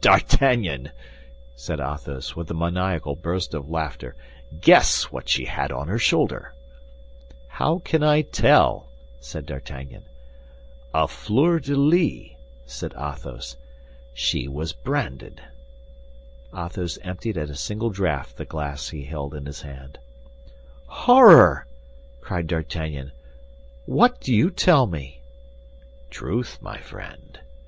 [0.00, 0.92] D'Artagnan,"
[1.56, 4.14] said Athos, with a maniacal burst of laughter,
[4.60, 6.54] "guess what she had on her shoulder."
[7.48, 8.86] "How can I tell?"
[9.18, 10.04] said D'Artagnan.
[10.94, 13.56] "A fleur de lis," said Athos.
[14.14, 15.40] "She was branded."
[16.56, 19.98] Athos emptied at a single draught the glass he held in his hand.
[20.86, 21.66] "Horror!"
[22.20, 23.10] cried D'Artagnan.
[23.86, 25.20] "What do you tell me?"
[26.10, 27.40] "Truth, my friend.